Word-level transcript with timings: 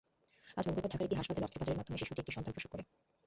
আজ 0.59 0.63
মঙ্গলবার 0.67 0.91
ঢাকার 0.93 1.07
একটি 1.07 1.19
হাসপাতালে 1.19 1.45
অস্ত্রোপচারের 1.45 1.79
মাধ্যমে 1.79 1.99
শিশুটি 2.01 2.21
একটি 2.21 2.33
সন্তান 2.35 2.53
প্রসব 2.55 2.69
করে। 2.73 2.83